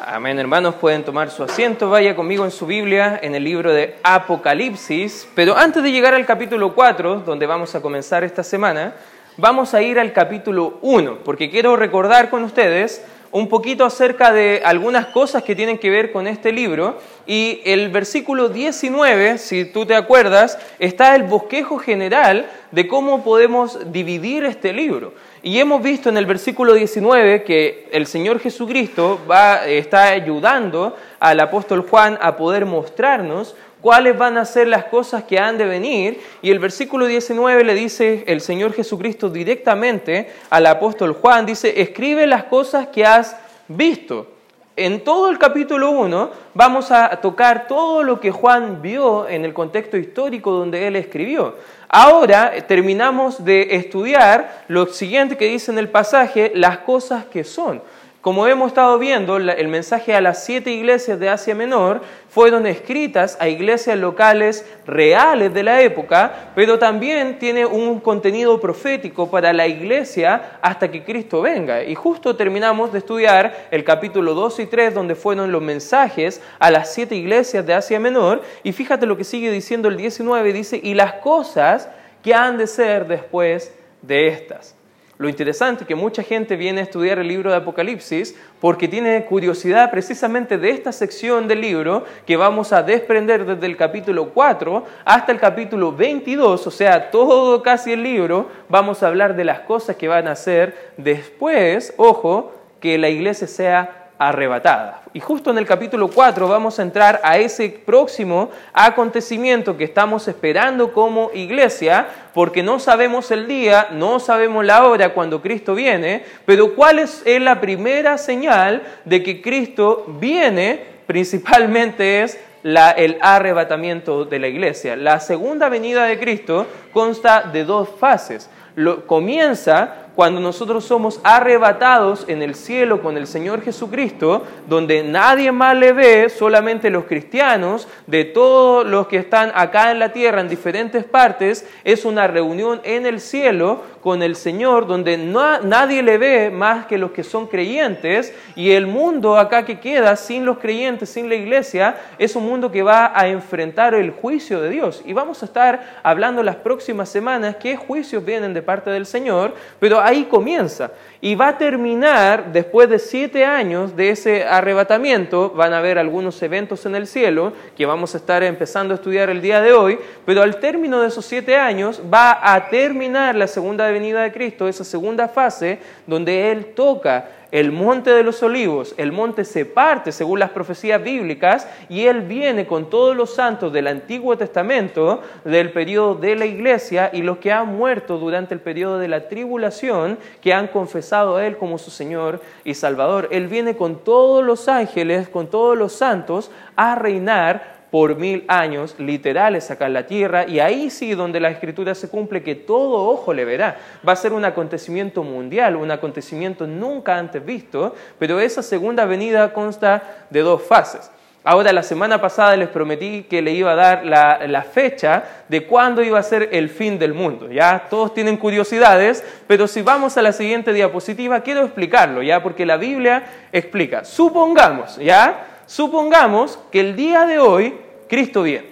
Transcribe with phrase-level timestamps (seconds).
[0.00, 1.90] Amén, hermanos, pueden tomar su asiento.
[1.90, 5.26] Vaya conmigo en su Biblia, en el libro de Apocalipsis.
[5.34, 8.94] Pero antes de llegar al capítulo 4, donde vamos a comenzar esta semana,
[9.36, 14.62] vamos a ir al capítulo 1, porque quiero recordar con ustedes un poquito acerca de
[14.64, 17.00] algunas cosas que tienen que ver con este libro.
[17.26, 23.92] Y el versículo 19, si tú te acuerdas, está el bosquejo general de cómo podemos
[23.92, 25.12] dividir este libro.
[25.42, 31.40] Y hemos visto en el versículo 19 que el Señor Jesucristo va, está ayudando al
[31.40, 36.20] apóstol Juan a poder mostrarnos cuáles van a ser las cosas que han de venir.
[36.42, 42.26] Y el versículo 19 le dice el Señor Jesucristo directamente al apóstol Juan, dice, escribe
[42.26, 43.36] las cosas que has
[43.68, 44.37] visto.
[44.80, 49.52] En todo el capítulo 1 vamos a tocar todo lo que Juan vio en el
[49.52, 51.56] contexto histórico donde él escribió.
[51.88, 57.82] Ahora terminamos de estudiar lo siguiente que dice en el pasaje, las cosas que son.
[58.20, 63.38] Como hemos estado viendo, el mensaje a las siete iglesias de Asia Menor fueron escritas
[63.40, 69.68] a iglesias locales reales de la época, pero también tiene un contenido profético para la
[69.68, 71.84] iglesia hasta que Cristo venga.
[71.84, 76.72] Y justo terminamos de estudiar el capítulo 2 y 3, donde fueron los mensajes a
[76.72, 80.80] las siete iglesias de Asia Menor, y fíjate lo que sigue diciendo el 19, dice,
[80.82, 81.88] y las cosas
[82.24, 83.72] que han de ser después
[84.02, 84.77] de estas.
[85.18, 89.24] Lo interesante es que mucha gente viene a estudiar el libro de Apocalipsis porque tiene
[89.24, 94.84] curiosidad precisamente de esta sección del libro que vamos a desprender desde el capítulo 4
[95.04, 99.60] hasta el capítulo 22, o sea, todo casi el libro, vamos a hablar de las
[99.60, 105.02] cosas que van a hacer después, ojo, que la iglesia sea arrebatada.
[105.12, 110.26] Y justo en el capítulo 4 vamos a entrar a ese próximo acontecimiento que estamos
[110.28, 116.24] esperando como iglesia, porque no sabemos el día, no sabemos la hora cuando Cristo viene,
[116.44, 124.38] pero cuál es la primera señal de que Cristo viene, principalmente es el arrebatamiento de
[124.38, 124.96] la iglesia.
[124.96, 128.50] La segunda venida de Cristo consta de dos fases.
[128.74, 135.52] Lo, comienza cuando nosotros somos arrebatados en el cielo con el Señor Jesucristo, donde nadie
[135.52, 140.40] más le ve, solamente los cristianos, de todos los que están acá en la tierra,
[140.40, 146.18] en diferentes partes, es una reunión en el cielo con el Señor, donde nadie le
[146.18, 150.58] ve más que los que son creyentes, y el mundo acá que queda sin los
[150.58, 155.00] creyentes, sin la iglesia, es un mundo que va a enfrentar el juicio de Dios.
[155.06, 159.54] Y vamos a estar hablando las próximas semanas qué juicios vienen de parte del Señor,
[159.78, 160.90] pero ahí comienza.
[161.20, 166.40] Y va a terminar, después de siete años de ese arrebatamiento, van a haber algunos
[166.42, 169.98] eventos en el cielo que vamos a estar empezando a estudiar el día de hoy,
[170.24, 174.68] pero al término de esos siete años va a terminar la segunda venida de Cristo,
[174.68, 180.12] esa segunda fase donde Él toca el monte de los olivos, el monte se parte
[180.12, 185.72] según las profecías bíblicas y Él viene con todos los santos del Antiguo Testamento, del
[185.72, 190.18] periodo de la iglesia y los que han muerto durante el periodo de la tribulación,
[190.42, 193.28] que han confesado a Él como su Señor y Salvador.
[193.30, 198.94] Él viene con todos los ángeles, con todos los santos, a reinar por mil años
[198.98, 203.08] literales acá en la tierra y ahí sí donde la escritura se cumple que todo
[203.08, 203.76] ojo le verá.
[204.06, 209.52] Va a ser un acontecimiento mundial, un acontecimiento nunca antes visto, pero esa segunda venida
[209.52, 211.10] consta de dos fases.
[211.44, 215.64] Ahora, la semana pasada les prometí que le iba a dar la, la, fecha de
[215.66, 217.50] cuándo iba a ser el fin del mundo.
[217.50, 222.66] Ya todos tienen curiosidades, pero si vamos a la siguiente diapositiva, quiero explicarlo, ya, porque
[222.66, 224.04] la Biblia explica.
[224.04, 227.74] Supongamos, ya, Supongamos que el día de hoy
[228.08, 228.68] Cristo viene,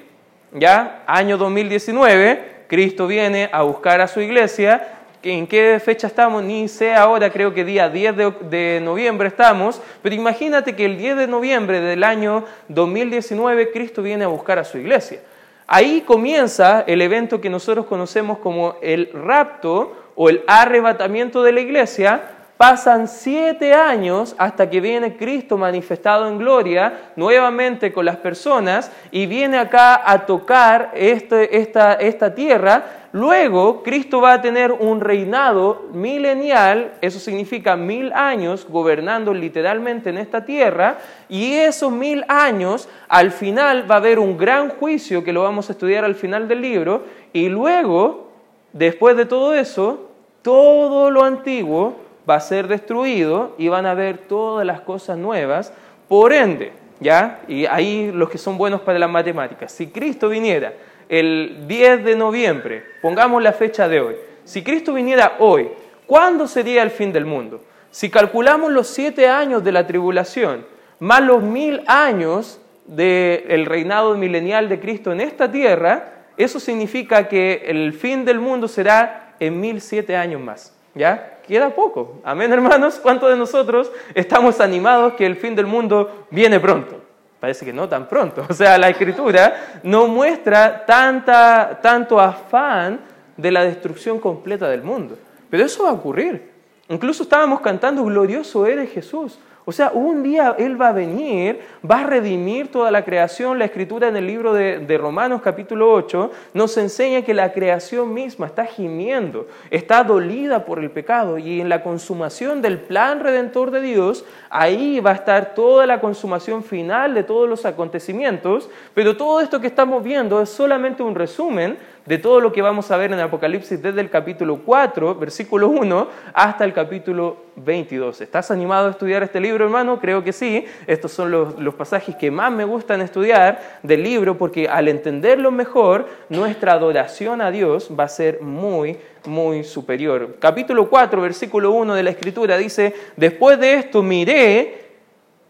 [0.55, 1.05] ¿ya?
[1.07, 4.95] Año 2019, Cristo viene a buscar a su iglesia.
[5.23, 6.43] ¿En qué fecha estamos?
[6.43, 10.97] Ni sé ahora, creo que día 10 de, de noviembre estamos, pero imagínate que el
[10.97, 15.21] 10 de noviembre del año 2019 Cristo viene a buscar a su iglesia.
[15.67, 21.61] Ahí comienza el evento que nosotros conocemos como el rapto o el arrebatamiento de la
[21.61, 28.91] iglesia, Pasan siete años hasta que viene Cristo manifestado en gloria nuevamente con las personas
[29.11, 33.09] y viene acá a tocar este, esta, esta tierra.
[33.13, 40.19] Luego Cristo va a tener un reinado milenial, eso significa mil años gobernando literalmente en
[40.19, 40.99] esta tierra,
[41.29, 45.69] y esos mil años al final va a haber un gran juicio que lo vamos
[45.69, 48.33] a estudiar al final del libro, y luego,
[48.73, 50.11] después de todo eso,
[50.43, 55.73] todo lo antiguo va a ser destruido y van a ver todas las cosas nuevas.
[56.09, 57.41] Por ende, ¿ya?
[57.49, 60.73] Y ahí los que son buenos para las matemáticas, si Cristo viniera
[61.09, 65.69] el 10 de noviembre, pongamos la fecha de hoy, si Cristo viniera hoy,
[66.07, 67.63] ¿cuándo sería el fin del mundo?
[67.91, 70.67] Si calculamos los siete años de la tribulación,
[70.99, 77.65] más los mil años del reinado milenial de Cristo en esta tierra, eso significa que
[77.67, 80.77] el fin del mundo será en mil siete años más.
[80.95, 81.36] ¿Ya?
[81.47, 82.21] Queda poco.
[82.25, 82.99] Amén, hermanos.
[83.01, 87.01] ¿Cuántos de nosotros estamos animados que el fin del mundo viene pronto?
[87.39, 88.45] Parece que no tan pronto.
[88.51, 93.01] O sea, la escritura no muestra tanta, tanto afán
[93.37, 95.17] de la destrucción completa del mundo.
[95.49, 96.51] Pero eso va a ocurrir.
[96.89, 99.39] Incluso estábamos cantando, glorioso eres Jesús.
[99.69, 103.59] O sea, un día Él va a venir, va a redimir toda la creación.
[103.59, 108.47] La escritura en el libro de, Romanos capítulo 8 nos enseña que la creación misma
[108.47, 113.81] está gimiendo, está dolida por el pecado y en la consumación del plan redentor de
[113.81, 118.71] Dios, ahí va a estar toda la consumación final de todos los acontecimientos.
[118.95, 122.91] Pero todo esto que estamos viendo es solamente un resumen de todo lo que vamos
[122.91, 128.21] a ver en Apocalipsis desde el capítulo 4, versículo 1, hasta el capítulo 22.
[128.21, 129.99] ¿Estás animado a estudiar este libro, hermano?
[129.99, 130.65] Creo que sí.
[130.87, 135.51] Estos son los, los pasajes que más me gustan estudiar del libro porque al entenderlo
[135.51, 140.37] mejor, nuestra adoración a Dios va a ser muy, muy superior.
[140.39, 144.87] Capítulo 4, versículo 1 de la Escritura dice, después de esto miré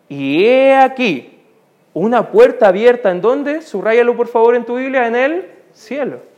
[0.08, 1.32] y he aquí
[1.92, 6.35] una puerta abierta en donde, subrayalo por favor en tu Biblia, en el cielo.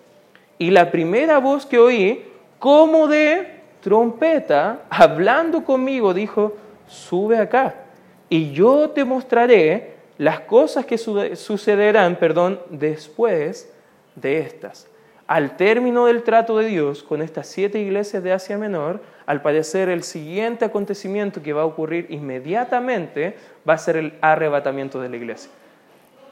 [0.59, 2.25] Y la primera voz que oí,
[2.59, 6.57] como de trompeta, hablando conmigo, dijo,
[6.87, 7.75] sube acá
[8.29, 13.73] y yo te mostraré las cosas que sucederán, perdón, después
[14.17, 14.89] de estas.
[15.27, 19.89] Al término del trato de Dios con estas siete iglesias de Asia Menor, al parecer
[19.91, 23.37] el siguiente acontecimiento que va a ocurrir inmediatamente
[23.69, 25.51] va a ser el arrebatamiento de la iglesia.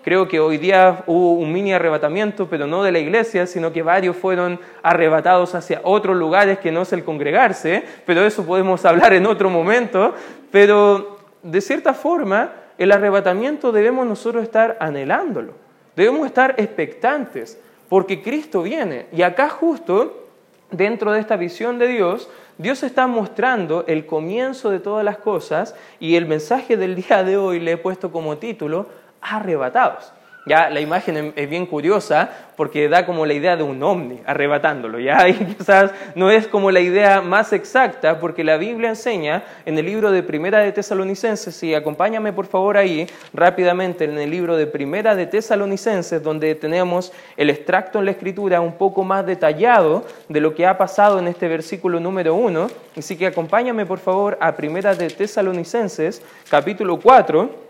[0.07, 3.83] Creo que hoy día hubo un mini arrebatamiento, pero no de la iglesia, sino que
[3.83, 9.15] varios fueron arrebatados hacia otros lugares que no es el congregarse, pero eso podemos hablar
[9.15, 10.15] en otro momento.
[10.53, 15.55] Pero de cierta forma, el arrebatamiento debemos nosotros estar anhelándolo,
[15.97, 19.07] debemos estar expectantes, porque Cristo viene.
[19.11, 20.29] Y acá justo,
[20.71, 25.75] dentro de esta visión de Dios, Dios está mostrando el comienzo de todas las cosas
[25.99, 28.87] y el mensaje del día de hoy le he puesto como título
[29.31, 30.13] arrebatados.
[30.49, 35.01] Ya la imagen es bien curiosa porque da como la idea de un ovni arrebatándolo.
[35.01, 39.77] Ya y quizás no es como la idea más exacta porque la Biblia enseña en
[39.77, 44.57] el libro de Primera de Tesalonicenses y acompáñame por favor ahí rápidamente en el libro
[44.57, 50.05] de Primera de Tesalonicenses donde tenemos el extracto en la Escritura un poco más detallado
[50.29, 52.69] de lo que ha pasado en este versículo número uno.
[52.97, 57.66] Así que acompáñame por favor a Primera de Tesalonicenses capítulo 4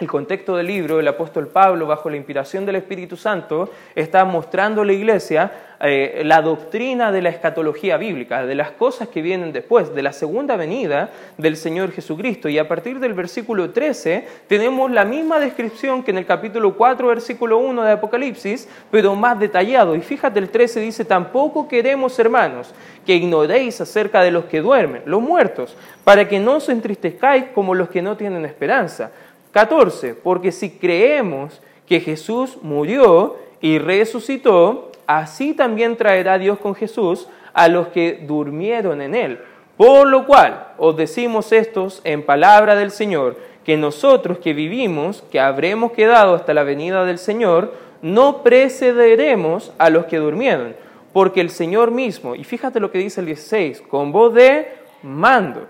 [0.00, 4.80] el contexto del libro, el apóstol Pablo, bajo la inspiración del Espíritu Santo, está mostrando
[4.80, 5.52] a la iglesia
[5.82, 10.14] eh, la doctrina de la escatología bíblica, de las cosas que vienen después, de la
[10.14, 12.48] segunda venida del Señor Jesucristo.
[12.48, 17.06] Y a partir del versículo 13 tenemos la misma descripción que en el capítulo 4,
[17.06, 19.94] versículo 1 de Apocalipsis, pero más detallado.
[19.94, 22.74] Y fíjate, el 13 dice, tampoco queremos, hermanos,
[23.04, 27.74] que ignoréis acerca de los que duermen, los muertos, para que no os entristezcáis como
[27.74, 29.10] los que no tienen esperanza
[29.52, 30.14] 14.
[30.14, 37.68] Porque si creemos que Jesús murió y resucitó, así también traerá Dios con Jesús a
[37.68, 39.40] los que durmieron en él.
[39.76, 45.40] Por lo cual os decimos estos en palabra del Señor, que nosotros que vivimos, que
[45.40, 50.74] habremos quedado hasta la venida del Señor, no precederemos a los que durmieron,
[51.12, 54.68] porque el Señor mismo, y fíjate lo que dice el 16, con voz de
[55.02, 55.66] mando,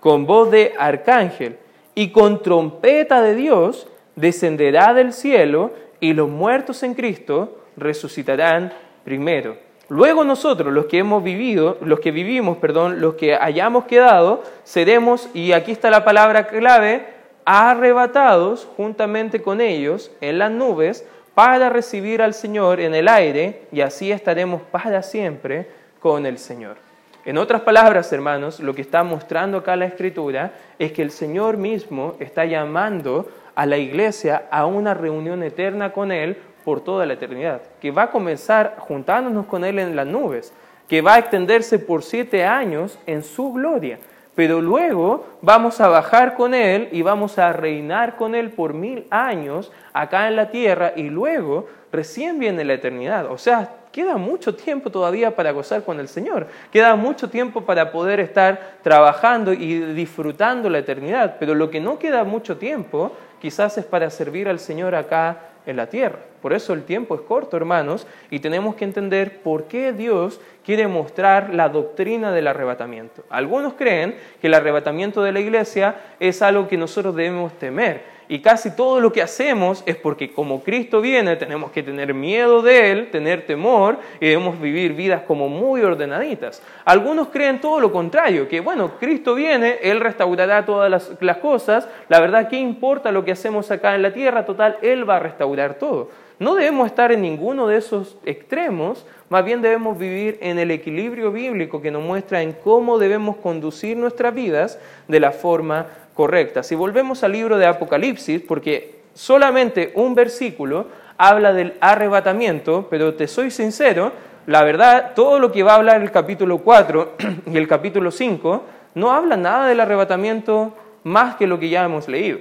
[0.00, 1.58] con voz de arcángel,
[1.94, 8.72] y con trompeta de Dios descenderá del cielo y los muertos en Cristo resucitarán
[9.04, 9.56] primero.
[9.88, 15.28] Luego nosotros, los que hemos vivido, los que vivimos, perdón, los que hayamos quedado, seremos,
[15.34, 17.06] y aquí está la palabra clave,
[17.44, 23.80] arrebatados juntamente con ellos en las nubes para recibir al Señor en el aire y
[23.80, 25.68] así estaremos para siempre
[26.00, 26.91] con el Señor.
[27.24, 31.56] En otras palabras, hermanos, lo que está mostrando acá la Escritura es que el Señor
[31.56, 37.12] mismo está llamando a la iglesia a una reunión eterna con Él por toda la
[37.12, 40.52] eternidad, que va a comenzar juntándonos con Él en las nubes,
[40.88, 43.98] que va a extenderse por siete años en su gloria,
[44.34, 49.06] pero luego vamos a bajar con Él y vamos a reinar con Él por mil
[49.10, 53.26] años acá en la tierra y luego recién viene la eternidad.
[53.30, 57.92] O sea, queda mucho tiempo todavía para gozar con el Señor, queda mucho tiempo para
[57.92, 63.76] poder estar trabajando y disfrutando la eternidad, pero lo que no queda mucho tiempo quizás
[63.78, 66.18] es para servir al Señor acá en la tierra.
[66.40, 70.88] Por eso el tiempo es corto, hermanos, y tenemos que entender por qué Dios quiere
[70.88, 73.22] mostrar la doctrina del arrebatamiento.
[73.30, 78.40] Algunos creen que el arrebatamiento de la iglesia es algo que nosotros debemos temer y
[78.40, 82.90] casi todo lo que hacemos es porque como Cristo viene tenemos que tener miedo de
[82.90, 86.62] Él, tener temor y debemos vivir vidas como muy ordenaditas.
[86.84, 92.20] Algunos creen todo lo contrario, que bueno, Cristo viene, Él restaurará todas las, cosas, la
[92.20, 94.44] verdad, ¿qué importa lo que hacemos acá en la tierra?
[94.44, 96.10] Total, Él va a restaurar todo.
[96.38, 101.30] No debemos estar en ninguno de esos extremos, más bien debemos vivir en el equilibrio
[101.30, 106.62] bíblico que nos muestra en cómo debemos conducir nuestras vidas de la forma correcta.
[106.62, 113.28] Si volvemos al libro de Apocalipsis, porque solamente un versículo habla del arrebatamiento, pero te
[113.28, 114.12] soy sincero,
[114.46, 117.12] la verdad, todo lo que va a hablar el capítulo 4
[117.46, 118.64] y el capítulo 5
[118.94, 122.40] no habla nada del arrebatamiento más que lo que ya hemos leído.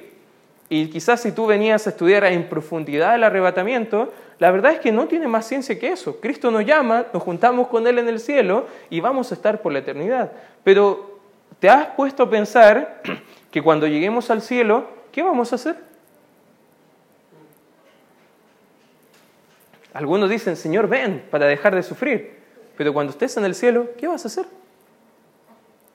[0.69, 4.91] Y quizás si tú venías a estudiar en profundidad el arrebatamiento, la verdad es que
[4.91, 6.19] no tiene más ciencia que eso.
[6.21, 9.73] Cristo nos llama, nos juntamos con Él en el cielo y vamos a estar por
[9.73, 10.31] la eternidad.
[10.63, 11.19] Pero
[11.59, 13.01] ¿te has puesto a pensar
[13.51, 15.75] que cuando lleguemos al cielo, ¿qué vamos a hacer?
[19.93, 22.39] Algunos dicen, Señor, ven para dejar de sufrir.
[22.77, 24.45] Pero cuando estés en el cielo, ¿qué vas a hacer?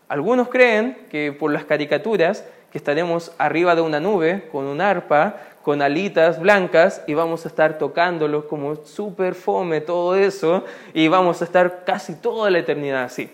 [0.08, 5.36] Algunos creen que por las caricaturas que estaremos arriba de una nube con un arpa,
[5.62, 11.40] con alitas blancas y vamos a estar tocándolo como súper fome todo eso y vamos
[11.40, 13.30] a estar casi toda la eternidad así.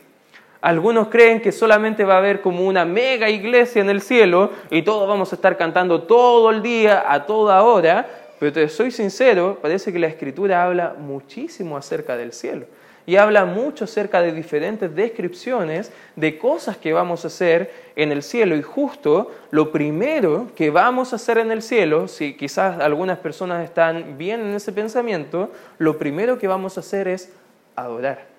[0.62, 4.82] Algunos creen que solamente va a haber como una mega iglesia en el cielo y
[4.82, 9.58] todos vamos a estar cantando todo el día, a toda hora, pero te soy sincero,
[9.60, 12.66] parece que la escritura habla muchísimo acerca del cielo
[13.06, 18.22] y habla mucho acerca de diferentes descripciones de cosas que vamos a hacer en el
[18.22, 18.54] cielo.
[18.54, 23.64] Y justo lo primero que vamos a hacer en el cielo, si quizás algunas personas
[23.64, 27.32] están bien en ese pensamiento, lo primero que vamos a hacer es
[27.74, 28.31] adorar.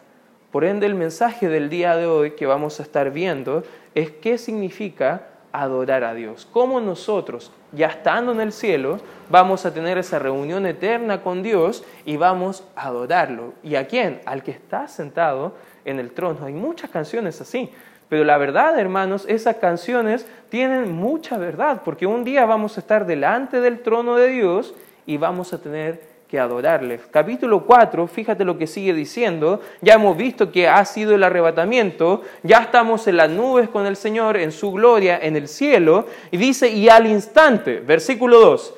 [0.54, 3.64] Por ende, el mensaje del día de hoy que vamos a estar viendo
[3.96, 6.48] es qué significa adorar a Dios.
[6.52, 9.00] Cómo nosotros, ya estando en el cielo,
[9.32, 13.56] vamos a tener esa reunión eterna con Dios y vamos a adorarlo.
[13.64, 14.22] ¿Y a quién?
[14.28, 15.56] Al que está sentado
[15.86, 16.46] en el trono.
[16.46, 17.72] Hay muchas canciones así.
[18.08, 23.08] Pero la verdad, hermanos, esas canciones tienen mucha verdad, porque un día vamos a estar
[23.08, 24.76] delante del trono de Dios
[25.08, 27.02] y vamos a tener que.
[27.12, 32.22] Capítulo 4, fíjate lo que sigue diciendo, ya hemos visto que ha sido el arrebatamiento,
[32.42, 36.38] ya estamos en las nubes con el Señor, en su gloria, en el cielo, y
[36.38, 38.74] dice, y al instante, versículo 2,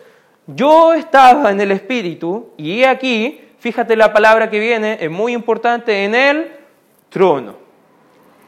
[0.47, 5.33] yo estaba en el Espíritu, y he aquí, fíjate la palabra que viene, es muy
[5.33, 6.51] importante, en el
[7.09, 7.55] trono.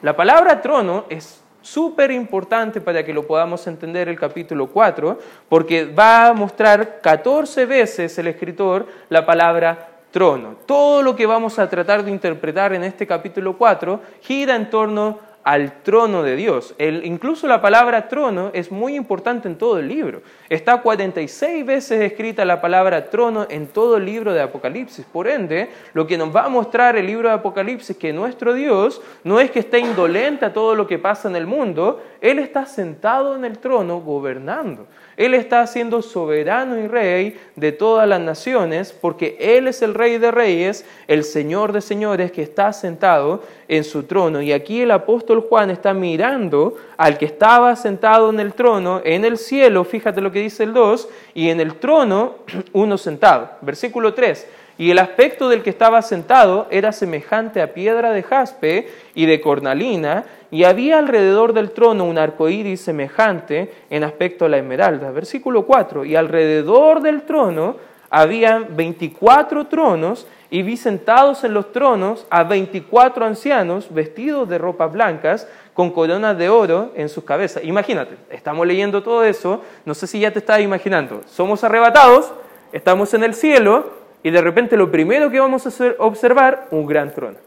[0.02, 5.20] La palabra trono es súper importante para que lo podamos entender el capítulo 4,
[5.50, 10.56] porque va a mostrar 14 veces el escritor la palabra trono.
[10.66, 15.20] Todo lo que vamos a tratar de interpretar en este capítulo 4 gira en torno
[15.48, 16.76] al trono de Dios.
[16.78, 20.22] incluso la palabra trono es muy importante en todo el libro.
[20.50, 25.06] Está 46 veces escrita la palabra trono en todo el libro de Apocalipsis.
[25.06, 28.54] Por ende, lo que nos va a mostrar el libro de Apocalipsis es que nuestro
[28.54, 32.40] Dios no es que esté indolente a todo lo que pasa en el mundo, Él
[32.40, 34.86] está sentado en el trono gobernando.
[35.18, 40.20] Él está siendo soberano y rey de todas las naciones porque Él es el rey
[40.20, 44.44] de reyes, el señor de señores que está sentado en su trono.
[44.44, 49.26] Y aquí el apóstol Juan está mirando al que estaba sentado en el trono, en
[49.26, 52.36] el cielo, fíjate lo que dice el 2, y en el trono
[52.74, 53.50] uno sentado.
[53.62, 54.48] Versículo 3.
[54.78, 59.42] Y el aspecto del que estaba sentado era semejante a piedra de jaspe y de
[59.42, 65.12] cornalina, y había alrededor del trono un arco iris semejante en aspecto a la esmeralda.
[65.12, 66.06] Versículo 4.
[66.06, 67.76] Y alrededor del trono
[68.10, 74.92] había 24 tronos, y vi sentados en los tronos a 24 ancianos vestidos de ropas
[74.94, 77.64] blancas, con coronas de oro en sus cabezas.
[77.64, 82.34] Imagínate, estamos leyendo todo eso, no sé si ya te estás imaginando, somos arrebatados,
[82.72, 83.92] estamos en el cielo,
[84.24, 87.38] y de repente lo primero que vamos a observar, un gran trono.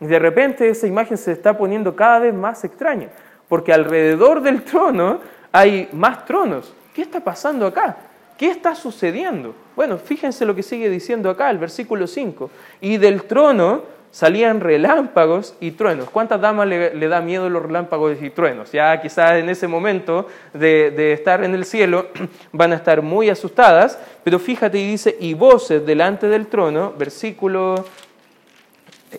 [0.00, 3.08] Y de repente esa imagen se está poniendo cada vez más extraña,
[3.48, 5.20] porque alrededor del trono
[5.52, 6.74] hay más tronos.
[6.94, 7.96] ¿Qué está pasando acá?
[8.36, 9.54] ¿Qué está sucediendo?
[9.76, 12.50] Bueno, fíjense lo que sigue diciendo acá, el versículo 5.
[12.80, 13.82] Y del trono
[14.12, 16.08] salían relámpagos y truenos.
[16.10, 18.70] ¿Cuántas damas le, da miedo los relámpagos y truenos?
[18.70, 22.06] Ya quizás en ese momento de, de, estar en el cielo
[22.52, 27.86] van a estar muy asustadas, pero fíjate y dice, y voces delante del trono, versículo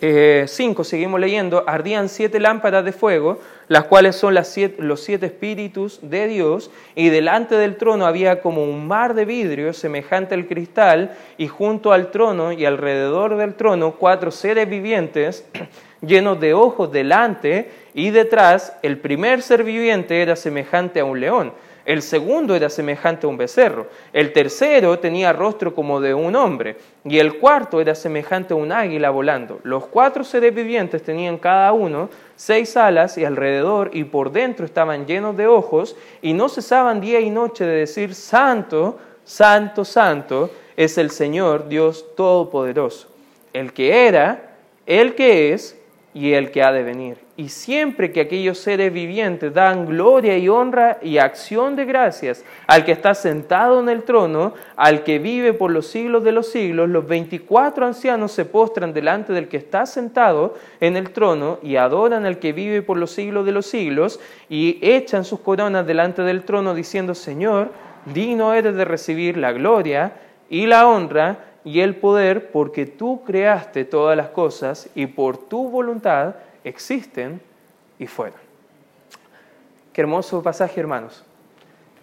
[0.00, 6.26] eh, seguimos leyendo, ardían siete lámparas de fuego, las cuales son los siete espíritus de
[6.26, 11.48] Dios, y delante del trono había como un mar de vidrio semejante al cristal, y
[11.48, 15.46] junto al trono y alrededor del trono cuatro seres vivientes
[16.00, 21.52] llenos de ojos delante y detrás, el primer ser viviente era semejante a un león
[21.84, 23.88] El segundo era semejante a un becerro.
[24.12, 26.76] El tercero tenía rostro como de un hombre.
[27.04, 29.60] Y el cuarto era semejante a un águila volando.
[29.64, 35.06] Los cuatro seres vivientes tenían cada uno seis alas y alrededor y por dentro estaban
[35.06, 40.98] llenos de ojos y no cesaban día y noche de decir, Santo, Santo, Santo es
[40.98, 43.08] el Señor Dios Todopoderoso,
[43.52, 45.78] el que era, el que es
[46.14, 47.18] y el que ha de venir.
[47.36, 52.84] Y siempre que aquellos seres vivientes dan gloria y honra y acción de gracias al
[52.84, 56.88] que está sentado en el trono, al que vive por los siglos de los siglos,
[56.88, 62.24] los veinticuatro ancianos se postran delante del que está sentado en el trono y adoran
[62.24, 66.44] al que vive por los siglos de los siglos y echan sus coronas delante del
[66.44, 67.72] trono diciendo, Señor,
[68.06, 70.12] digno eres de recibir la gloria
[70.48, 75.70] y la honra y el poder porque tú creaste todas las cosas y por tu
[75.70, 77.40] voluntad existen
[77.98, 78.38] y fueron.
[79.92, 81.24] Qué hermoso pasaje, hermanos.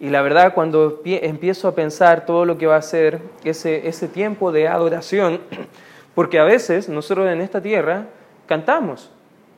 [0.00, 4.08] Y la verdad, cuando empiezo a pensar todo lo que va a ser ese, ese
[4.08, 5.40] tiempo de adoración,
[6.14, 8.06] porque a veces nosotros en esta tierra
[8.46, 9.10] cantamos.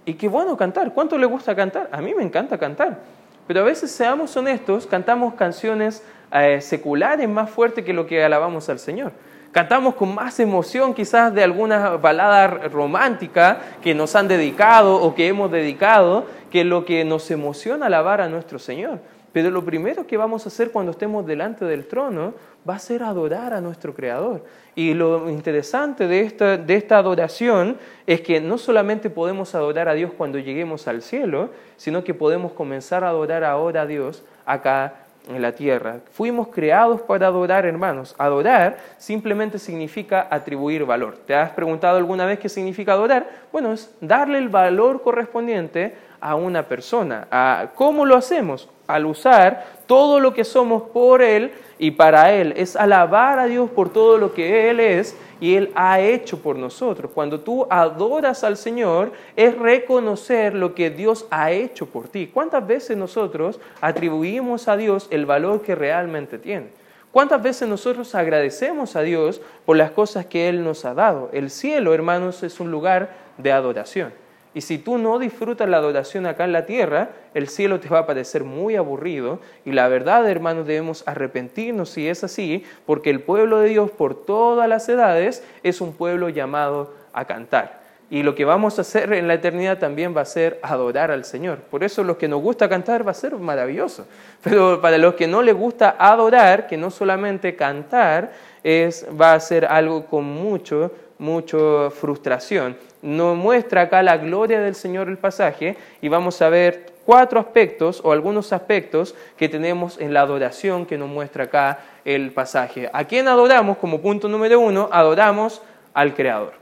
[0.04, 0.92] Y qué bueno cantar.
[0.92, 1.88] ¿Cuánto le gusta cantar?
[1.90, 2.98] A mí me encanta cantar.
[3.46, 8.68] Pero a veces, seamos honestos, cantamos canciones eh, seculares más fuertes que lo que alabamos
[8.68, 9.12] al Señor
[9.54, 15.28] cantamos con más emoción quizás de alguna balada romántica que nos han dedicado o que
[15.28, 18.98] hemos dedicado que lo que nos emociona alabar a nuestro Señor.
[19.32, 22.34] Pero lo primero que vamos a hacer cuando estemos delante del trono
[22.68, 24.44] va a ser adorar a nuestro Creador.
[24.74, 29.94] Y lo interesante de esta, de esta adoración es que no solamente podemos adorar a
[29.94, 35.03] Dios cuando lleguemos al cielo, sino que podemos comenzar a adorar ahora a Dios acá
[35.28, 36.00] en la tierra.
[36.12, 38.14] Fuimos creados para adorar, hermanos.
[38.18, 41.18] Adorar simplemente significa atribuir valor.
[41.26, 43.28] ¿Te has preguntado alguna vez qué significa adorar?
[43.52, 47.70] Bueno, es darle el valor correspondiente a una persona.
[47.74, 48.68] ¿Cómo lo hacemos?
[48.86, 52.54] Al usar todo lo que somos por Él y para Él.
[52.56, 56.56] Es alabar a Dios por todo lo que Él es y Él ha hecho por
[56.56, 57.10] nosotros.
[57.14, 62.30] Cuando tú adoras al Señor, es reconocer lo que Dios ha hecho por ti.
[62.32, 66.68] ¿Cuántas veces nosotros atribuimos a Dios el valor que realmente tiene?
[67.12, 71.30] ¿Cuántas veces nosotros agradecemos a Dios por las cosas que Él nos ha dado?
[71.32, 74.23] El cielo, hermanos, es un lugar de adoración.
[74.54, 78.00] Y si tú no disfrutas la adoración acá en la tierra, el cielo te va
[78.00, 79.40] a parecer muy aburrido.
[79.64, 84.14] Y la verdad, hermanos, debemos arrepentirnos si es así, porque el pueblo de Dios por
[84.24, 87.82] todas las edades es un pueblo llamado a cantar.
[88.10, 91.24] Y lo que vamos a hacer en la eternidad también va a ser adorar al
[91.24, 91.58] Señor.
[91.58, 94.06] Por eso los que nos gusta cantar va a ser maravilloso.
[94.42, 99.40] Pero para los que no les gusta adorar, que no solamente cantar, es, va a
[99.40, 105.76] ser algo con mucho, mucha frustración nos muestra acá la gloria del Señor el pasaje
[106.00, 110.96] y vamos a ver cuatro aspectos o algunos aspectos que tenemos en la adoración que
[110.96, 112.88] nos muestra acá el pasaje.
[112.92, 113.76] ¿A quién adoramos?
[113.76, 115.60] Como punto número uno, adoramos
[115.92, 116.54] al Creador.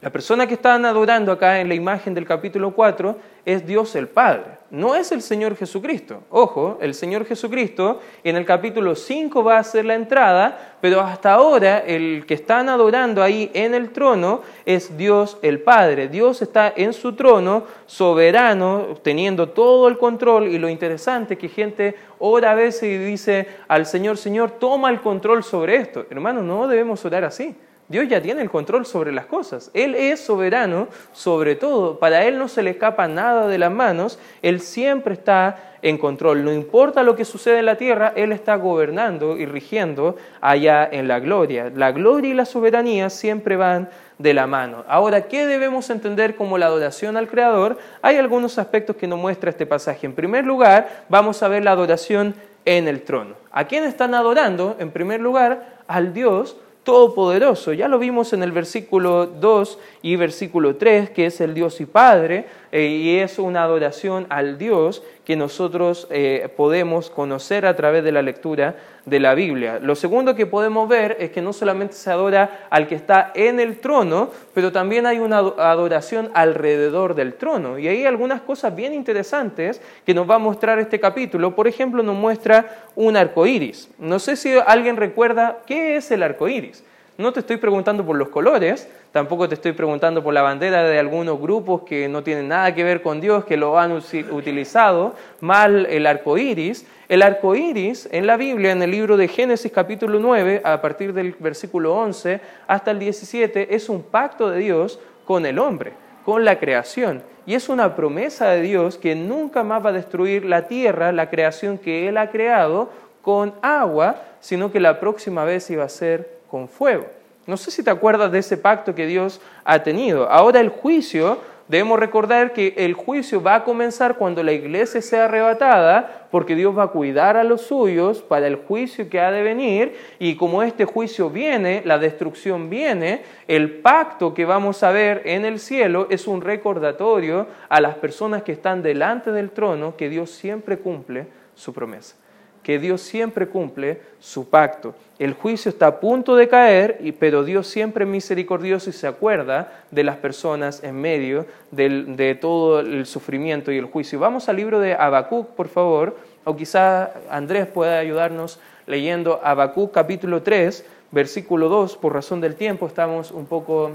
[0.00, 4.06] La persona que están adorando acá en la imagen del capítulo 4 es Dios el
[4.06, 6.22] Padre, no es el Señor Jesucristo.
[6.30, 11.32] Ojo, el Señor Jesucristo en el capítulo 5 va a hacer la entrada, pero hasta
[11.32, 16.08] ahora el que están adorando ahí en el trono es Dios el Padre.
[16.08, 21.48] Dios está en su trono, soberano, teniendo todo el control y lo interesante es que
[21.48, 26.06] gente ora a veces y dice al Señor, Señor, toma el control sobre esto.
[26.10, 27.54] Hermano, no debemos orar así.
[27.86, 29.70] Dios ya tiene el control sobre las cosas.
[29.74, 31.98] Él es soberano sobre todo.
[31.98, 34.18] Para Él no se le escapa nada de las manos.
[34.40, 36.44] Él siempre está en control.
[36.44, 41.08] No importa lo que sucede en la tierra, Él está gobernando y rigiendo allá en
[41.08, 41.70] la gloria.
[41.74, 44.84] La gloria y la soberanía siempre van de la mano.
[44.88, 47.76] Ahora, ¿qué debemos entender como la adoración al Creador?
[48.00, 50.06] Hay algunos aspectos que nos muestra este pasaje.
[50.06, 53.34] En primer lugar, vamos a ver la adoración en el trono.
[53.52, 54.76] ¿A quién están adorando?
[54.78, 57.72] En primer lugar, al Dios todopoderoso.
[57.72, 61.86] Ya lo vimos en el versículo 2 y versículo 3, que es el Dios y
[61.86, 68.02] Padre, eh, y es una adoración al Dios que nosotros eh, podemos conocer a través
[68.02, 68.74] de la lectura
[69.06, 69.78] de la Biblia.
[69.80, 73.60] Lo segundo que podemos ver es que no solamente se adora al que está en
[73.60, 77.78] el trono, pero también hay una adoración alrededor del trono.
[77.78, 81.54] Y hay algunas cosas bien interesantes que nos va a mostrar este capítulo.
[81.54, 83.88] Por ejemplo, nos muestra un arco iris.
[84.00, 86.82] No sé si alguien recuerda qué es el arco iris.
[87.16, 90.98] No te estoy preguntando por los colores, tampoco te estoy preguntando por la bandera de
[90.98, 95.86] algunos grupos que no tienen nada que ver con Dios, que lo han utilizado mal
[95.86, 96.84] el arco iris.
[97.08, 101.12] El arco iris en la Biblia, en el libro de Génesis capítulo 9, a partir
[101.12, 105.92] del versículo 11 hasta el 17, es un pacto de Dios con el hombre.
[106.24, 107.22] con la creación.
[107.44, 111.28] Y es una promesa de Dios que nunca más va a destruir la tierra, la
[111.28, 112.88] creación que Él ha creado,
[113.20, 117.06] con agua, sino que la próxima vez iba a ser con fuego.
[117.46, 120.30] No sé si te acuerdas de ese pacto que Dios ha tenido.
[120.30, 125.24] Ahora el juicio Debemos recordar que el juicio va a comenzar cuando la iglesia sea
[125.24, 129.42] arrebatada, porque Dios va a cuidar a los suyos para el juicio que ha de
[129.42, 135.22] venir, y como este juicio viene, la destrucción viene, el pacto que vamos a ver
[135.24, 140.10] en el cielo es un recordatorio a las personas que están delante del trono que
[140.10, 142.16] Dios siempre cumple su promesa
[142.64, 144.94] que Dios siempre cumple su pacto.
[145.20, 149.84] El juicio está a punto de caer, pero Dios siempre es misericordioso y se acuerda
[149.92, 154.18] de las personas en medio de todo el sufrimiento y el juicio.
[154.18, 160.42] Vamos al libro de Habacuc, por favor, o quizá Andrés pueda ayudarnos leyendo Habacuc capítulo
[160.42, 163.92] 3, versículo 2, por razón del tiempo estamos un poco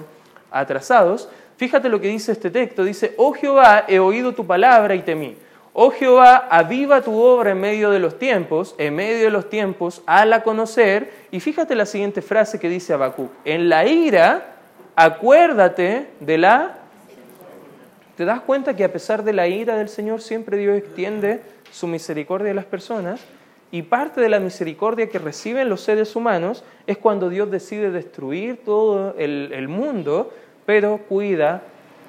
[0.51, 1.27] atrasados.
[1.57, 5.35] Fíjate lo que dice este texto, dice, oh Jehová, he oído tu palabra y temí.
[5.81, 10.03] Oh Jehová, aviva tu obra en medio de los tiempos, en medio de los tiempos,
[10.05, 11.09] la conocer.
[11.31, 13.31] Y fíjate la siguiente frase que dice Habacuc.
[13.45, 14.57] En la ira,
[14.97, 16.79] acuérdate de la...
[18.17, 21.39] ¿Te das cuenta que a pesar de la ira del Señor, siempre Dios extiende
[21.71, 23.21] su misericordia a las personas?
[23.71, 28.65] Y parte de la misericordia que reciben los seres humanos es cuando Dios decide destruir
[28.65, 30.33] todo el mundo,
[30.65, 31.61] pero cuida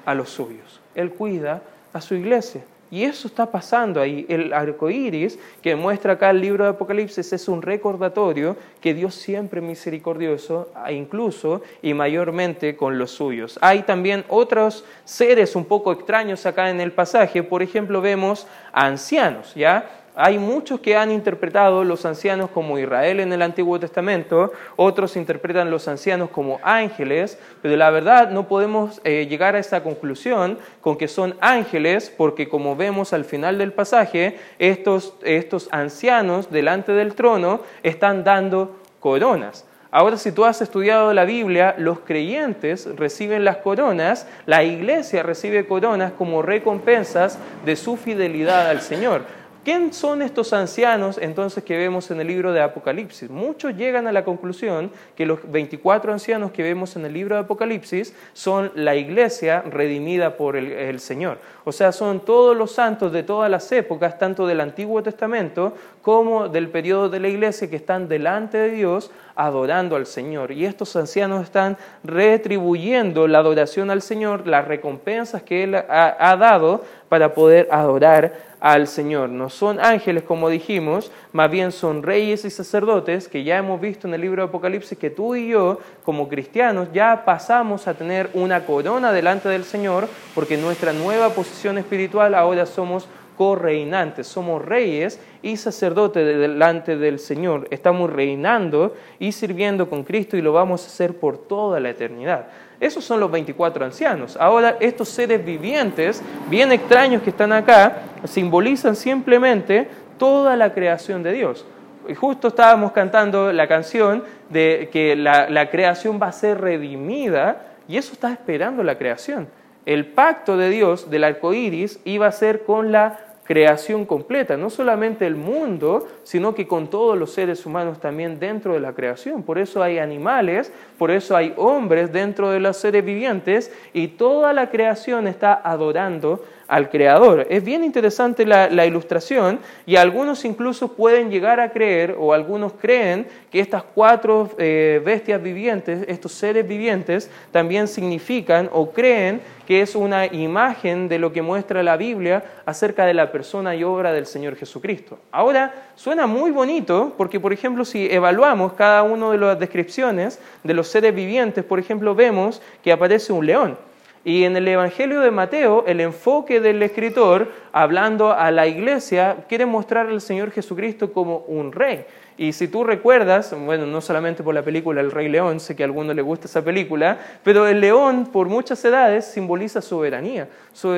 [0.05, 0.81] a los suyos.
[0.93, 1.61] Él cuida
[1.93, 2.63] a su iglesia.
[2.91, 4.25] Y eso está pasando ahí.
[4.27, 9.15] El arco iris que muestra acá el libro de Apocalipsis es un recordatorio que Dios
[9.15, 13.57] siempre es misericordioso, incluso y mayormente con los suyos.
[13.61, 17.43] Hay también otros seres un poco extraños acá en el pasaje.
[17.43, 20.00] Por ejemplo, vemos a ancianos, ¿ya?
[20.15, 25.71] Hay muchos que han interpretado los ancianos como Israel en el Antiguo Testamento, otros interpretan
[25.71, 30.97] los ancianos como ángeles, pero la verdad no podemos eh, llegar a esa conclusión con
[30.97, 37.15] que son ángeles, porque como vemos al final del pasaje, estos, estos ancianos delante del
[37.15, 39.65] trono están dando coronas.
[39.93, 45.67] Ahora, si tú has estudiado la Biblia, los creyentes reciben las coronas, la iglesia recibe
[45.67, 49.25] coronas como recompensas de su fidelidad al Señor.
[49.63, 53.29] ¿Quién son estos ancianos entonces que vemos en el libro de Apocalipsis?
[53.29, 57.41] Muchos llegan a la conclusión que los 24 ancianos que vemos en el libro de
[57.41, 61.37] Apocalipsis son la iglesia redimida por el, Señor.
[61.63, 66.49] O sea, son todos los santos de todas las épocas, tanto del Antiguo Testamento como
[66.49, 70.51] del periodo de la iglesia, que están delante de Dios adorando al Señor.
[70.51, 76.83] Y estos ancianos están retribuyendo la adoración al Señor, las recompensas que Él ha, dado
[77.09, 79.29] para poder adorar al Señor.
[79.29, 84.07] No son ángeles, como dijimos, más bien son reyes y sacerdotes que ya hemos visto
[84.07, 88.29] en el libro de Apocalipsis que tú y yo, como cristianos, ya pasamos a tener
[88.33, 95.19] una corona delante del Señor porque nuestra nueva posición espiritual ahora somos correinantes, somos reyes
[95.41, 97.67] y sacerdotes delante del Señor.
[97.71, 102.47] Estamos reinando y sirviendo con Cristo y lo vamos a hacer por toda la eternidad.
[102.79, 104.37] Esos son los 24 ancianos.
[104.37, 109.87] Ahora, estos seres vivientes, bien extraños que están acá, simbolizan simplemente
[110.19, 111.65] toda la creación de Dios.
[112.07, 117.75] Y justo estábamos cantando la canción de que la, la creación va a ser redimida
[117.87, 119.47] y eso está esperando la creación.
[119.85, 124.69] El pacto de Dios del arco iris iba a ser con la creación completa, no
[124.69, 129.43] solamente el mundo, sino que con todos los seres humanos también dentro de la creación.
[129.43, 134.53] Por eso hay animales, por eso hay hombres dentro de los seres vivientes y toda
[134.53, 137.45] la creación está adorando al Creador.
[137.49, 143.27] Es bien interesante la, ilustración y algunos incluso pueden llegar a creer o algunos creen
[143.51, 149.95] que estas cuatro eh, bestias vivientes, estos seres vivientes, también significan o creen que es
[149.95, 154.25] una imagen de lo que muestra la Biblia acerca de la persona y obra del
[154.25, 155.19] Señor Jesucristo.
[155.29, 160.73] Ahora, suena muy bonito porque, por ejemplo, si evaluamos cada una de las descripciones de
[160.73, 163.90] los seres vivientes, por ejemplo, vemos que aparece un león.
[164.23, 169.65] Y en el Evangelio de Mateo, el enfoque del escritor, hablando a la iglesia, quiere
[169.65, 172.05] mostrar al Señor Jesucristo como un rey.
[172.37, 175.83] Y si tú recuerdas, bueno, no solamente por la película El Rey León, sé que
[175.83, 180.47] a alguno le gusta esa película, pero el león por muchas edades simboliza soberanía,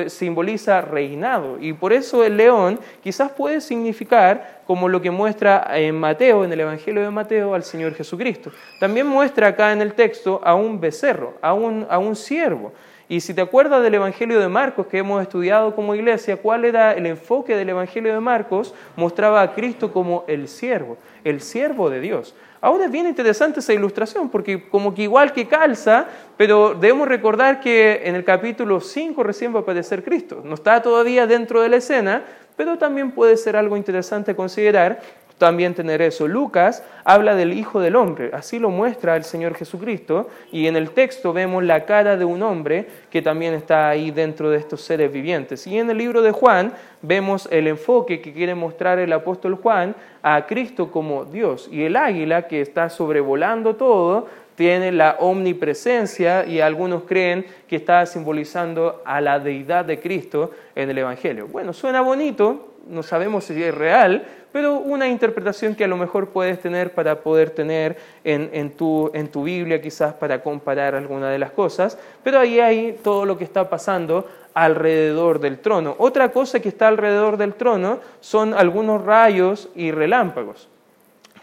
[0.06, 1.58] simboliza reinado.
[1.60, 6.52] Y por eso el león quizás puede significar como lo que muestra en Mateo, en
[6.52, 8.50] el Evangelio de Mateo, al Señor Jesucristo.
[8.80, 12.72] También muestra acá en el texto a un becerro, a un, a un siervo.
[13.14, 16.94] Y si te acuerdas del Evangelio de Marcos que hemos estudiado como iglesia, ¿cuál era
[16.94, 18.74] el enfoque del Evangelio de Marcos?
[18.96, 22.34] Mostraba a Cristo como el siervo, el siervo de Dios.
[22.60, 27.60] Ahora es bien interesante esa ilustración, porque como que igual que calza, pero debemos recordar
[27.60, 30.42] que en el capítulo 5 recién va a aparecer Cristo.
[30.44, 32.24] No está todavía dentro de la escena,
[32.56, 34.98] pero también puede ser algo interesante considerar
[35.44, 36.26] también tener eso.
[36.26, 40.92] Lucas habla del Hijo del Hombre, así lo muestra el Señor Jesucristo, y en el
[40.92, 45.12] texto vemos la cara de un hombre que también está ahí dentro de estos seres
[45.12, 45.66] vivientes.
[45.66, 49.94] Y en el libro de Juan vemos el enfoque que quiere mostrar el apóstol Juan
[50.22, 56.60] a Cristo como Dios, y el águila que está sobrevolando todo tiene la omnipresencia y
[56.60, 61.48] algunos creen que está simbolizando a la deidad de Cristo en el Evangelio.
[61.48, 66.28] Bueno, suena bonito, no sabemos si es real, pero una interpretación que a lo mejor
[66.28, 71.40] puedes tener para poder tener en, tu, en tu Biblia quizás para comparar alguna de
[71.40, 75.96] las cosas, pero ahí hay todo lo que está pasando alrededor del trono.
[75.98, 80.68] Otra cosa que está alrededor del trono son algunos rayos y relámpagos.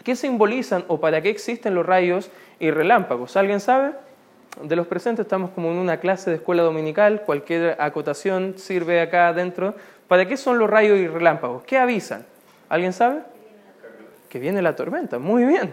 [0.04, 3.36] ¿Qué simbolizan o para qué existen los rayos y relámpagos?
[3.36, 3.92] ¿Alguien sabe?
[4.62, 9.28] De los presentes estamos como en una clase de escuela dominical, cualquier acotación sirve acá
[9.28, 9.74] adentro
[10.12, 11.62] ¿Para qué son los rayos y relámpagos?
[11.62, 12.26] ¿Qué avisan?
[12.68, 13.22] ¿Alguien sabe?
[14.28, 15.18] Que viene la tormenta.
[15.18, 15.72] Muy bien.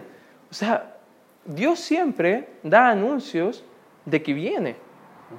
[0.50, 0.96] O sea,
[1.44, 3.62] Dios siempre da anuncios
[4.06, 4.76] de que viene.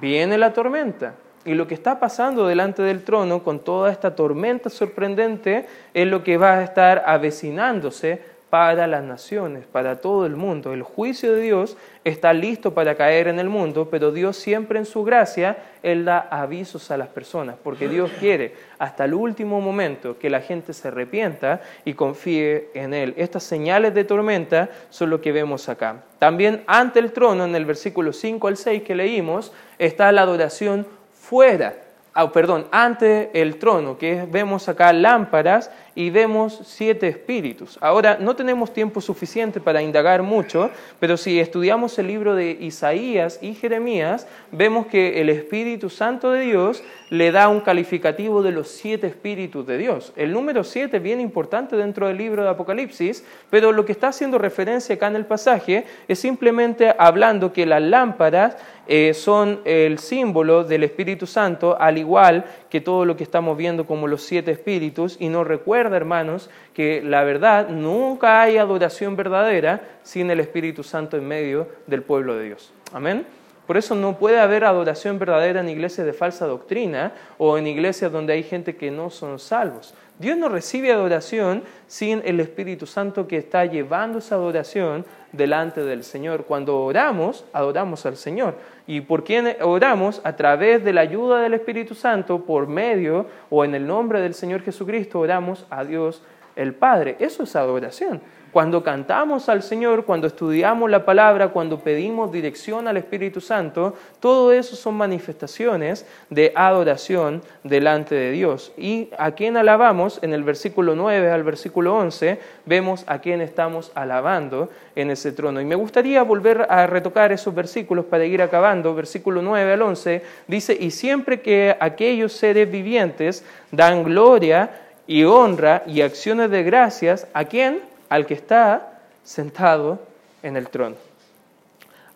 [0.00, 1.16] Viene la tormenta.
[1.44, 6.22] Y lo que está pasando delante del trono con toda esta tormenta sorprendente es lo
[6.22, 10.74] que va a estar avecinándose para las naciones, para todo el mundo.
[10.74, 14.84] El juicio de Dios está listo para caer en el mundo, pero Dios siempre en
[14.84, 20.18] su gracia, Él da avisos a las personas, porque Dios quiere hasta el último momento
[20.18, 23.14] que la gente se arrepienta y confíe en Él.
[23.16, 26.02] Estas señales de tormenta son lo que vemos acá.
[26.18, 30.86] También ante el trono, en el versículo 5 al 6 que leímos, está la adoración
[31.14, 31.74] fuera
[32.14, 37.78] Ah, perdón, ante el trono, que vemos acá lámparas y vemos siete espíritus.
[37.80, 40.70] Ahora, no tenemos tiempo suficiente para indagar mucho,
[41.00, 46.40] pero si estudiamos el libro de Isaías y Jeremías, vemos que el Espíritu Santo de
[46.40, 50.12] Dios le da un calificativo de los siete espíritus de Dios.
[50.14, 54.08] El número siete es bien importante dentro del libro de Apocalipsis, pero lo que está
[54.08, 59.98] haciendo referencia acá en el pasaje es simplemente hablando que las lámparas eh, son el
[59.98, 64.50] símbolo del Espíritu Santo, al igual que todo lo que estamos viendo como los siete
[64.50, 70.82] espíritus, y nos recuerda, hermanos, que la verdad nunca hay adoración verdadera sin el Espíritu
[70.82, 72.72] Santo en medio del pueblo de Dios.
[72.92, 73.24] Amén.
[73.66, 78.10] Por eso no puede haber adoración verdadera en iglesias de falsa doctrina o en iglesias
[78.10, 79.94] donde hay gente que no son salvos.
[80.18, 86.04] Dios no recibe adoración sin el Espíritu Santo que está llevando esa adoración delante del
[86.04, 86.44] Señor.
[86.44, 88.56] Cuando oramos, adoramos al Señor.
[88.86, 90.20] ¿Y por quién oramos?
[90.24, 94.34] A través de la ayuda del Espíritu Santo, por medio o en el nombre del
[94.34, 96.22] Señor Jesucristo, oramos a Dios
[96.56, 97.16] el Padre.
[97.18, 98.20] Eso es adoración.
[98.52, 104.52] Cuando cantamos al Señor, cuando estudiamos la palabra, cuando pedimos dirección al Espíritu Santo, todo
[104.52, 108.72] eso son manifestaciones de adoración delante de Dios.
[108.76, 113.90] Y a quién alabamos, en el versículo 9 al versículo 11, vemos a quién estamos
[113.94, 115.58] alabando en ese trono.
[115.58, 118.94] Y me gustaría volver a retocar esos versículos para ir acabando.
[118.94, 125.84] Versículo 9 al 11 dice, y siempre que aquellos seres vivientes dan gloria y honra
[125.86, 127.91] y acciones de gracias, ¿a quién?
[128.12, 129.98] Al que está sentado
[130.42, 130.96] en el trono,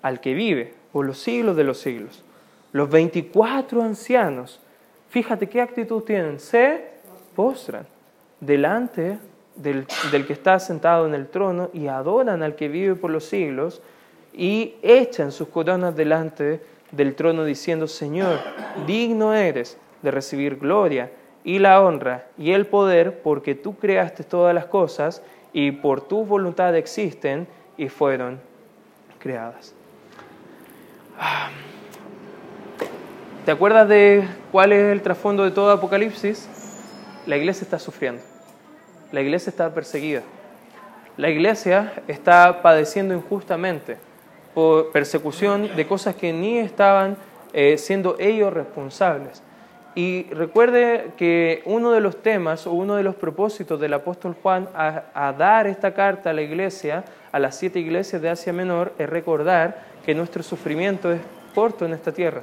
[0.03, 2.23] al que vive por los siglos de los siglos.
[2.73, 4.61] Los 24 ancianos,
[5.09, 6.85] fíjate qué actitud tienen, se
[7.35, 7.87] postran
[8.41, 9.19] delante
[9.55, 13.25] del, del, que está sentado en el trono y adoran al que vive por los
[13.25, 13.81] siglos
[14.35, 18.39] y echan sus coronas delante del trono diciendo, Señor,
[18.87, 21.11] digno eres de recibir gloria
[21.43, 25.23] y la honra y el poder porque tú creaste todas las cosas
[25.57, 28.39] y por tu voluntad existen y fueron
[29.19, 29.73] creadas.
[31.19, 31.49] Ah.
[33.47, 36.47] ¿Te acuerdas de cuál es el trasfondo de todo Apocalipsis?
[37.25, 38.21] La iglesia está sufriendo,
[39.13, 40.21] la iglesia está perseguida,
[41.17, 43.97] la iglesia está padeciendo injustamente
[44.53, 47.17] por persecución de cosas que ni estaban
[47.55, 49.43] eh, siendo ellos responsables.
[49.97, 54.69] Y recuerde que uno de los temas o uno de los propósitos del apóstol Juan
[54.75, 59.09] a, dar esta carta a la iglesia, a las siete iglesias de Asia Menor, es
[59.09, 61.23] recordar que nuestro sufrimiento es
[61.55, 62.43] corto en esta tierra,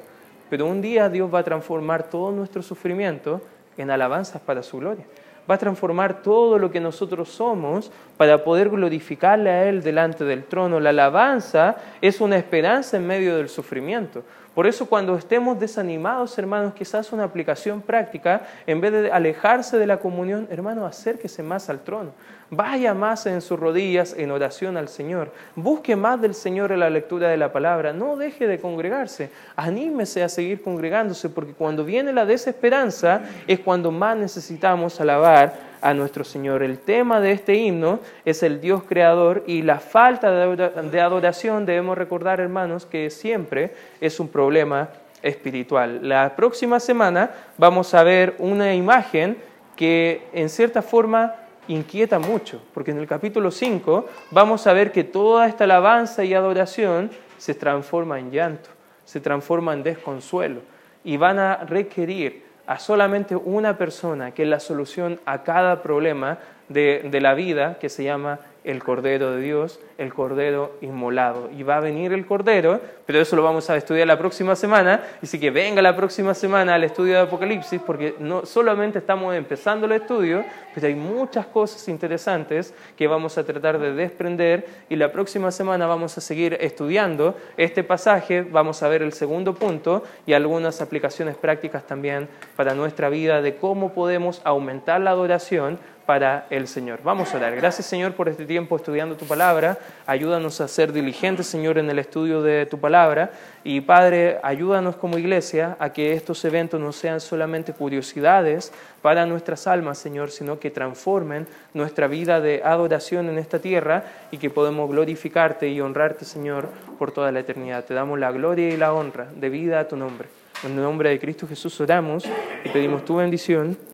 [0.50, 3.40] pero un día Dios va a transformar todo nuestro sufrimiento
[3.78, 5.06] en alabanzas para su gloria
[5.50, 10.46] va a transformar todo lo que nosotros somos para poder glorificarle a Él delante del
[10.46, 10.80] trono.
[10.80, 14.24] La alabanza es una esperanza en medio del sufrimiento.
[14.54, 19.88] Por eso cuando estemos desanimados, hermanos, quizás una aplicación práctica, en vez de alejarse de
[19.88, 22.12] la comunión, hermano, acérquese más al trono.
[22.52, 25.32] Vaya más en sus rodillas en oración al Señor.
[25.56, 27.94] Busque más del Señor en la lectura de la palabra.
[27.94, 29.32] No deje de congregarse.
[29.56, 35.94] Anímese a seguir congregándose porque cuando viene la desesperanza es cuando más necesitamos alabar a
[35.94, 36.64] nuestro Señor.
[36.64, 41.98] El tema de este himno es el Dios creador y la falta de adoración debemos
[41.98, 44.90] recordar, hermanos, que siempre es un problema
[45.22, 46.00] espiritual.
[46.08, 49.38] La próxima semana vamos a ver una imagen
[49.76, 51.36] que en cierta forma
[51.68, 56.34] inquieta mucho, porque en el capítulo 5 vamos a ver que toda esta alabanza y
[56.34, 58.70] adoración se transforma en llanto,
[59.04, 60.62] se transforma en desconsuelo
[61.04, 66.40] y van a requerir a solamente una persona que es la solución a cada problema
[66.70, 71.50] de, la vida que se llama el Cordero de Dios, el Cordero inmolado.
[71.52, 75.02] Y va a venir el Cordero, pero eso lo vamos a estudiar la próxima semana.
[75.22, 79.86] Así que venga la próxima semana al estudio de Apocalipsis, porque no solamente estamos empezando
[79.86, 84.66] el estudio, pero hay muchas cosas interesantes que vamos a tratar de desprender.
[84.90, 89.54] Y la próxima semana vamos a seguir estudiando este pasaje, vamos a ver el segundo
[89.54, 95.80] punto y algunas aplicaciones prácticas también para nuestra vida de cómo podemos aumentar la adoración
[96.06, 97.00] para el Señor.
[97.04, 97.56] Vamos a orar.
[97.56, 99.78] Gracias Señor por este tiempo estudiando tu palabra.
[100.06, 103.32] Ayúdanos a ser diligentes Señor en el estudio de tu palabra.
[103.64, 109.68] Y Padre, ayúdanos como iglesia a que estos eventos no sean solamente curiosidades para nuestras
[109.68, 114.90] almas Señor, sino que transformen nuestra vida de adoración en esta tierra y que podamos
[114.90, 116.68] glorificarte y honrarte Señor
[117.00, 117.86] por toda la eternidad.
[117.86, 120.28] Te damos la gloria y la honra de vida a tu nombre.
[120.64, 122.24] En el nombre de Cristo Jesús oramos
[122.64, 123.78] y pedimos tu bendición.